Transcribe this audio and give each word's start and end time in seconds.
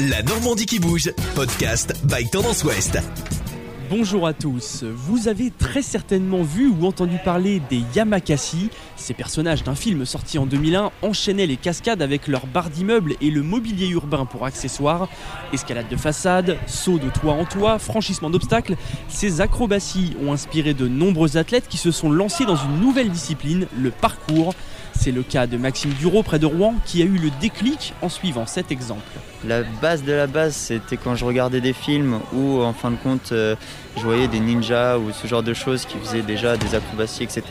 La 0.00 0.22
Normandie 0.22 0.66
qui 0.66 0.78
bouge, 0.78 1.10
podcast 1.34 1.94
by 2.04 2.28
Tendance 2.28 2.64
Ouest. 2.64 2.98
Bonjour 3.88 4.26
à 4.26 4.34
tous. 4.34 4.84
Vous 4.84 5.28
avez 5.28 5.50
très 5.50 5.80
certainement 5.80 6.42
vu 6.42 6.68
ou 6.68 6.84
entendu 6.84 7.16
parler 7.24 7.62
des 7.70 7.80
Yamakasi. 7.94 8.68
Ces 8.96 9.14
personnages 9.14 9.62
d'un 9.62 9.74
film 9.74 10.04
sorti 10.04 10.36
en 10.36 10.44
2001 10.44 10.90
enchaînaient 11.00 11.46
les 11.46 11.56
cascades 11.56 12.02
avec 12.02 12.28
leurs 12.28 12.46
barres 12.46 12.68
d'immeubles 12.68 13.14
et 13.22 13.30
le 13.30 13.42
mobilier 13.42 13.88
urbain 13.88 14.26
pour 14.26 14.44
accessoires. 14.44 15.08
Escalade 15.54 15.88
de 15.88 15.96
façade, 15.96 16.58
saut 16.66 16.98
de 16.98 17.08
toit 17.08 17.32
en 17.32 17.46
toit, 17.46 17.78
franchissement 17.78 18.28
d'obstacles. 18.28 18.76
Ces 19.08 19.40
acrobaties 19.40 20.14
ont 20.22 20.34
inspiré 20.34 20.74
de 20.74 20.88
nombreux 20.88 21.38
athlètes 21.38 21.68
qui 21.68 21.78
se 21.78 21.90
sont 21.90 22.10
lancés 22.10 22.44
dans 22.44 22.56
une 22.56 22.80
nouvelle 22.80 23.08
discipline, 23.08 23.66
le 23.80 23.90
parcours. 23.90 24.54
C'est 24.98 25.12
le 25.12 25.22
cas 25.22 25.46
de 25.46 25.56
Maxime 25.56 25.92
Duro 25.92 26.22
près 26.22 26.38
de 26.38 26.46
Rouen 26.46 26.74
qui 26.84 27.02
a 27.02 27.04
eu 27.04 27.18
le 27.18 27.30
déclic 27.40 27.94
en 28.02 28.08
suivant 28.08 28.46
cet 28.46 28.72
exemple. 28.72 29.04
La 29.44 29.62
base 29.62 30.02
de 30.02 30.12
la 30.12 30.26
base, 30.26 30.54
c'était 30.56 30.96
quand 30.96 31.14
je 31.14 31.24
regardais 31.24 31.60
des 31.60 31.72
films 31.72 32.20
où, 32.32 32.60
en 32.62 32.72
fin 32.72 32.90
de 32.90 32.96
compte, 32.96 33.30
euh, 33.32 33.54
je 33.96 34.02
voyais 34.02 34.26
des 34.28 34.40
ninjas 34.40 34.98
ou 34.98 35.12
ce 35.12 35.26
genre 35.26 35.42
de 35.42 35.54
choses 35.54 35.84
qui 35.84 35.96
faisaient 35.98 36.22
déjà 36.22 36.56
des 36.56 36.74
acrobaties, 36.74 37.22
etc. 37.24 37.42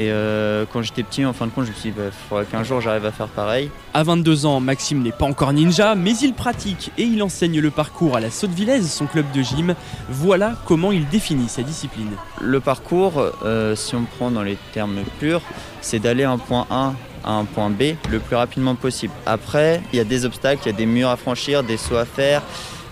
Et 0.00 0.10
euh, 0.10 0.64
quand 0.72 0.80
j'étais 0.80 1.02
petit, 1.02 1.26
en 1.26 1.34
fin 1.34 1.44
de 1.44 1.50
compte, 1.50 1.66
je 1.66 1.72
me 1.72 1.74
suis 1.74 1.90
dit, 1.90 1.96
il 1.98 2.02
bah, 2.02 2.10
faudrait 2.30 2.46
qu'un 2.46 2.64
jour 2.64 2.80
j'arrive 2.80 3.04
à 3.04 3.12
faire 3.12 3.28
pareil. 3.28 3.70
À 3.92 4.02
22 4.02 4.46
ans, 4.46 4.58
Maxime 4.58 5.02
n'est 5.02 5.12
pas 5.12 5.26
encore 5.26 5.52
ninja, 5.52 5.94
mais 5.94 6.16
il 6.16 6.32
pratique 6.32 6.90
et 6.96 7.02
il 7.02 7.22
enseigne 7.22 7.60
le 7.60 7.70
parcours 7.70 8.16
à 8.16 8.20
la 8.20 8.30
Saute-Villaise, 8.30 8.90
son 8.90 9.04
club 9.04 9.30
de 9.34 9.42
gym. 9.42 9.74
Voilà 10.08 10.54
comment 10.64 10.90
il 10.90 11.06
définit 11.08 11.50
sa 11.50 11.62
discipline. 11.62 12.12
Le 12.40 12.60
parcours, 12.60 13.22
euh, 13.44 13.76
si 13.76 13.94
on 13.94 14.04
prend 14.04 14.30
dans 14.30 14.42
les 14.42 14.56
termes 14.72 15.00
purs, 15.18 15.42
c'est 15.82 15.98
d'aller 15.98 16.24
un 16.24 16.38
point 16.38 16.66
A 16.70 16.94
à 17.22 17.32
un 17.32 17.44
point 17.44 17.68
B 17.68 17.96
le 18.10 18.20
plus 18.20 18.36
rapidement 18.36 18.76
possible. 18.76 19.12
Après, 19.26 19.82
il 19.92 19.98
y 19.98 20.00
a 20.00 20.04
des 20.04 20.24
obstacles, 20.24 20.62
il 20.64 20.72
y 20.72 20.74
a 20.74 20.78
des 20.78 20.86
murs 20.86 21.10
à 21.10 21.18
franchir, 21.18 21.62
des 21.62 21.76
sauts 21.76 21.98
à 21.98 22.06
faire. 22.06 22.40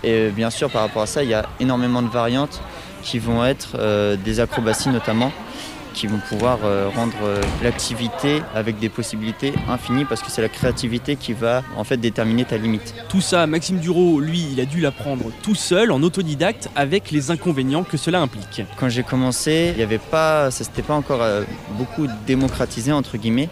Et 0.03 0.29
bien 0.29 0.51
sûr, 0.51 0.69
par 0.69 0.83
rapport 0.83 1.01
à 1.01 1.07
ça, 1.07 1.23
il 1.23 1.29
y 1.29 1.33
a 1.33 1.49
énormément 1.59 2.03
de 2.03 2.09
variantes 2.09 2.61
qui 3.01 3.17
vont 3.17 3.43
être 3.43 3.77
euh, 3.79 4.15
des 4.15 4.39
acrobaties 4.39 4.89
notamment 4.89 5.31
qui 5.93 6.07
vont 6.07 6.19
pouvoir 6.19 6.59
euh, 6.63 6.89
rendre 6.95 7.17
euh, 7.23 7.41
l'activité 7.63 8.41
avec 8.55 8.79
des 8.79 8.89
possibilités 8.89 9.53
infinies 9.67 10.05
parce 10.05 10.21
que 10.21 10.31
c'est 10.31 10.41
la 10.41 10.49
créativité 10.49 11.15
qui 11.15 11.33
va 11.33 11.63
en 11.77 11.83
fait 11.83 11.97
déterminer 11.97 12.45
ta 12.45 12.57
limite. 12.57 12.93
Tout 13.09 13.21
ça, 13.21 13.47
Maxime 13.47 13.79
Duro, 13.79 14.19
lui, 14.19 14.47
il 14.51 14.59
a 14.59 14.65
dû 14.65 14.81
l'apprendre 14.81 15.25
tout 15.41 15.55
seul 15.55 15.91
en 15.91 16.01
autodidacte 16.03 16.69
avec 16.75 17.11
les 17.11 17.31
inconvénients 17.31 17.83
que 17.83 17.97
cela 17.97 18.21
implique. 18.21 18.63
Quand 18.77 18.89
j'ai 18.89 19.03
commencé, 19.03 19.69
il 19.71 19.77
n'y 19.77 19.83
avait 19.83 19.97
pas, 19.97 20.51
ça 20.51 20.63
s'était 20.63 20.81
pas 20.81 20.95
encore 20.95 21.21
beaucoup 21.77 22.07
démocratisé 22.25 22.91
entre 22.91 23.17
guillemets. 23.17 23.49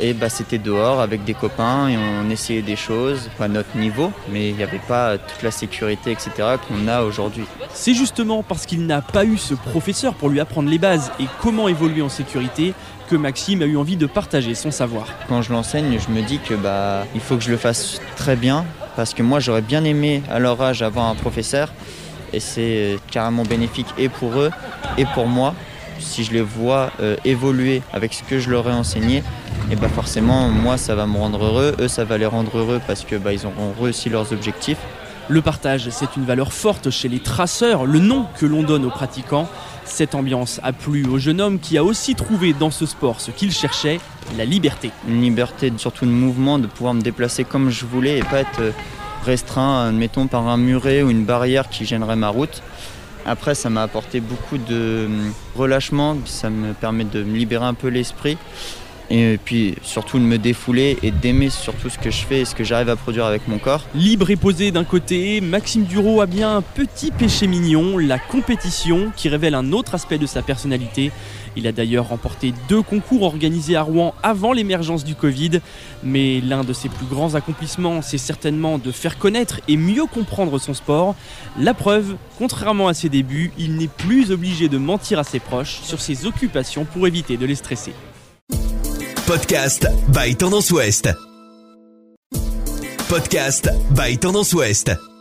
Et 0.00 0.14
bah, 0.14 0.28
c'était 0.28 0.58
dehors 0.58 1.00
avec 1.00 1.24
des 1.24 1.34
copains 1.34 1.88
et 1.88 1.96
on 1.96 2.30
essayait 2.30 2.62
des 2.62 2.76
choses, 2.76 3.30
à 3.40 3.48
notre 3.48 3.76
niveau, 3.76 4.12
mais 4.30 4.50
il 4.50 4.56
n'y 4.56 4.62
avait 4.62 4.80
pas 4.86 5.18
toute 5.18 5.42
la 5.42 5.50
sécurité, 5.50 6.12
etc. 6.12 6.56
qu'on 6.66 6.88
a 6.88 7.02
aujourd'hui. 7.02 7.44
C'est 7.72 7.94
justement 7.94 8.42
parce 8.42 8.66
qu'il 8.66 8.86
n'a 8.86 9.02
pas 9.02 9.24
eu 9.24 9.36
ce 9.36 9.54
professeur 9.54 10.14
pour 10.14 10.28
lui 10.28 10.40
apprendre 10.40 10.70
les 10.70 10.78
bases 10.78 11.10
et 11.20 11.24
comment 11.40 11.68
évoluer 11.72 12.02
en 12.02 12.08
sécurité 12.08 12.74
que 13.08 13.16
Maxime 13.16 13.62
a 13.62 13.66
eu 13.66 13.76
envie 13.76 13.96
de 13.96 14.06
partager 14.06 14.54
son 14.54 14.70
savoir. 14.70 15.06
Quand 15.28 15.42
je 15.42 15.52
l'enseigne, 15.52 15.98
je 15.98 16.12
me 16.12 16.22
dis 16.22 16.38
que 16.38 16.54
bah, 16.54 17.04
il 17.14 17.20
faut 17.20 17.36
que 17.36 17.42
je 17.42 17.50
le 17.50 17.56
fasse 17.56 18.00
très 18.16 18.36
bien 18.36 18.64
parce 18.94 19.14
que 19.14 19.22
moi 19.22 19.40
j'aurais 19.40 19.62
bien 19.62 19.84
aimé 19.84 20.22
à 20.30 20.38
leur 20.38 20.60
âge 20.62 20.82
avoir 20.82 21.06
un 21.06 21.14
professeur 21.14 21.72
et 22.32 22.40
c'est 22.40 22.98
carrément 23.10 23.42
bénéfique 23.42 23.88
et 23.98 24.08
pour 24.08 24.38
eux 24.38 24.50
et 24.96 25.04
pour 25.14 25.26
moi 25.26 25.54
si 25.98 26.24
je 26.24 26.32
les 26.32 26.42
vois 26.42 26.90
euh, 27.00 27.16
évoluer 27.24 27.82
avec 27.92 28.12
ce 28.12 28.22
que 28.22 28.38
je 28.38 28.50
leur 28.50 28.68
ai 28.68 28.72
enseigné, 28.72 29.22
et 29.70 29.76
bah 29.76 29.88
forcément 29.88 30.48
moi 30.48 30.76
ça 30.76 30.94
va 30.94 31.06
me 31.06 31.16
rendre 31.16 31.44
heureux, 31.44 31.76
eux 31.78 31.88
ça 31.88 32.04
va 32.04 32.18
les 32.18 32.26
rendre 32.26 32.58
heureux 32.58 32.80
parce 32.86 33.04
que 33.04 33.16
bah, 33.16 33.32
ils 33.32 33.46
auront 33.46 33.72
réussi 33.80 34.08
leurs 34.08 34.32
objectifs. 34.32 34.78
Le 35.32 35.40
partage, 35.40 35.88
c'est 35.88 36.16
une 36.16 36.26
valeur 36.26 36.52
forte 36.52 36.90
chez 36.90 37.08
les 37.08 37.18
traceurs, 37.18 37.86
le 37.86 38.00
nom 38.00 38.26
que 38.38 38.44
l'on 38.44 38.62
donne 38.62 38.84
aux 38.84 38.90
pratiquants. 38.90 39.48
Cette 39.86 40.14
ambiance 40.14 40.60
a 40.62 40.74
plu 40.74 41.06
au 41.06 41.16
jeune 41.16 41.40
homme 41.40 41.58
qui 41.58 41.78
a 41.78 41.84
aussi 41.84 42.14
trouvé 42.14 42.52
dans 42.52 42.70
ce 42.70 42.84
sport 42.84 43.18
ce 43.18 43.30
qu'il 43.30 43.50
cherchait, 43.50 43.98
la 44.36 44.44
liberté. 44.44 44.90
Une 45.08 45.22
liberté 45.22 45.72
surtout 45.78 46.04
de 46.04 46.10
mouvement, 46.10 46.58
de 46.58 46.66
pouvoir 46.66 46.92
me 46.92 47.00
déplacer 47.00 47.44
comme 47.44 47.70
je 47.70 47.86
voulais 47.86 48.18
et 48.18 48.22
pas 48.22 48.40
être 48.40 48.60
euh, 48.60 48.72
restreint, 49.24 49.88
admettons, 49.88 50.26
par 50.26 50.46
un 50.48 50.58
muret 50.58 51.02
ou 51.02 51.08
une 51.08 51.24
barrière 51.24 51.70
qui 51.70 51.86
gênerait 51.86 52.16
ma 52.16 52.28
route. 52.28 52.62
Après, 53.24 53.54
ça 53.54 53.70
m'a 53.70 53.84
apporté 53.84 54.20
beaucoup 54.20 54.58
de 54.58 55.06
hum, 55.06 55.32
relâchement, 55.56 56.18
ça 56.26 56.50
me 56.50 56.74
permet 56.74 57.04
de 57.04 57.22
me 57.24 57.38
libérer 57.38 57.64
un 57.64 57.72
peu 57.72 57.88
l'esprit 57.88 58.36
et 59.12 59.36
puis 59.36 59.74
surtout 59.82 60.18
de 60.18 60.24
me 60.24 60.38
défouler 60.38 60.96
et 61.02 61.10
d'aimer 61.10 61.50
surtout 61.50 61.90
ce 61.90 61.98
que 61.98 62.10
je 62.10 62.24
fais 62.24 62.40
et 62.40 62.44
ce 62.46 62.54
que 62.54 62.64
j'arrive 62.64 62.88
à 62.88 62.96
produire 62.96 63.26
avec 63.26 63.46
mon 63.46 63.58
corps. 63.58 63.84
Libre 63.94 64.30
et 64.30 64.36
posé 64.36 64.70
d'un 64.70 64.84
côté, 64.84 65.42
Maxime 65.42 65.84
Duro 65.84 66.22
a 66.22 66.26
bien 66.26 66.56
un 66.56 66.62
petit 66.62 67.10
péché 67.10 67.46
mignon, 67.46 67.98
la 67.98 68.18
compétition, 68.18 69.12
qui 69.14 69.28
révèle 69.28 69.54
un 69.54 69.72
autre 69.72 69.94
aspect 69.94 70.16
de 70.16 70.24
sa 70.24 70.40
personnalité. 70.40 71.12
Il 71.56 71.66
a 71.66 71.72
d'ailleurs 71.72 72.08
remporté 72.08 72.54
deux 72.70 72.80
concours 72.80 73.24
organisés 73.24 73.76
à 73.76 73.82
Rouen 73.82 74.14
avant 74.22 74.54
l'émergence 74.54 75.04
du 75.04 75.14
Covid, 75.14 75.60
mais 76.02 76.40
l'un 76.40 76.64
de 76.64 76.72
ses 76.72 76.88
plus 76.88 77.04
grands 77.04 77.34
accomplissements, 77.34 78.00
c'est 78.00 78.16
certainement 78.16 78.78
de 78.78 78.90
faire 78.90 79.18
connaître 79.18 79.60
et 79.68 79.76
mieux 79.76 80.06
comprendre 80.06 80.58
son 80.58 80.72
sport. 80.72 81.14
La 81.58 81.74
preuve, 81.74 82.16
contrairement 82.38 82.88
à 82.88 82.94
ses 82.94 83.10
débuts, 83.10 83.52
il 83.58 83.76
n'est 83.76 83.88
plus 83.88 84.30
obligé 84.30 84.70
de 84.70 84.78
mentir 84.78 85.18
à 85.18 85.24
ses 85.24 85.38
proches 85.38 85.80
sur 85.82 86.00
ses 86.00 86.24
occupations 86.24 86.86
pour 86.86 87.06
éviter 87.06 87.36
de 87.36 87.44
les 87.44 87.56
stresser. 87.56 87.92
Podcast 89.26 89.84
by 90.12 90.32
Tendance 90.32 90.72
Ouest. 90.72 91.06
Podcast 93.08 93.96
by 93.96 94.14
Tendance 94.16 94.52
Ouest. 94.54 95.11